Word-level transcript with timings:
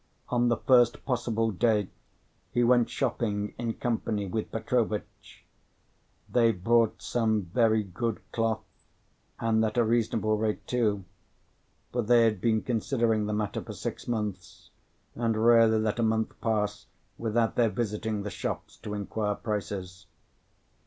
On 0.29 0.47
the 0.47 0.57
first 0.57 1.05
possible 1.05 1.51
day, 1.51 1.87
he 2.49 2.63
went 2.63 2.89
shopping 2.89 3.53
in 3.59 3.75
company 3.75 4.25
with 4.25 4.51
Petrovitch. 4.51 5.45
They 6.27 6.51
bought 6.51 6.99
some 7.03 7.51
very 7.53 7.83
good 7.83 8.19
cloth, 8.31 8.63
and 9.39 9.63
at 9.63 9.77
a 9.77 9.83
reasonable 9.83 10.37
rate 10.39 10.65
too, 10.65 11.05
for 11.91 12.01
they 12.01 12.23
had 12.23 12.41
been 12.41 12.63
considering 12.63 13.27
the 13.27 13.33
matter 13.33 13.61
for 13.61 13.73
six 13.73 14.07
months, 14.07 14.71
and 15.13 15.45
rarely 15.45 15.77
let 15.77 15.99
a 15.99 16.01
month 16.01 16.33
pass 16.41 16.87
without 17.19 17.53
their 17.53 17.69
visiting 17.69 18.23
the 18.23 18.31
shops 18.31 18.77
to 18.77 18.95
inquire 18.95 19.35
prices. 19.35 20.07